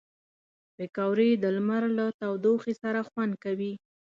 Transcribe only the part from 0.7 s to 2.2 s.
پکورې د لمر له